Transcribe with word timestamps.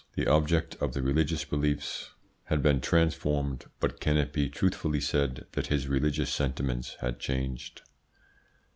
The 0.15 0.25
object 0.25 0.75
of 0.81 0.95
his 0.95 1.03
religious 1.03 1.45
beliefs 1.45 2.09
had 2.45 2.63
been 2.63 2.81
transformed, 2.81 3.65
but 3.79 3.99
can 3.99 4.17
it 4.17 4.33
be 4.33 4.49
truthfully 4.49 4.99
said 4.99 5.45
that 5.51 5.67
his 5.67 5.87
religious 5.87 6.33
sentiments 6.33 6.95
had 7.01 7.19
changed? 7.19 7.83